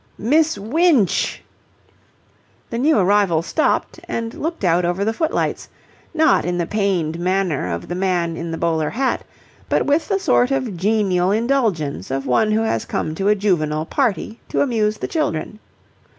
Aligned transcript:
"Miss 0.17 0.57
Winch!" 0.57 1.43
The 2.71 2.79
new 2.79 2.97
arrival 2.97 3.43
stopped 3.43 3.99
and 4.07 4.33
looked 4.33 4.63
out 4.63 4.83
over 4.83 5.05
the 5.05 5.13
footlights, 5.13 5.69
not 6.11 6.43
in 6.43 6.57
the 6.57 6.65
pained 6.65 7.19
manner 7.19 7.71
of 7.71 7.87
the 7.87 7.93
man 7.93 8.35
in 8.35 8.49
the 8.49 8.57
bowler 8.57 8.89
hat, 8.89 9.23
but 9.69 9.85
with 9.85 10.07
the 10.07 10.17
sort 10.17 10.49
of 10.49 10.75
genial 10.75 11.29
indulgence 11.29 12.09
of 12.09 12.25
one 12.25 12.49
who 12.49 12.61
has 12.63 12.83
come 12.83 13.13
to 13.13 13.27
a 13.27 13.35
juvenile 13.35 13.85
party 13.85 14.39
to 14.49 14.61
amuse 14.61 14.97
the 14.97 15.07
children. 15.07 15.59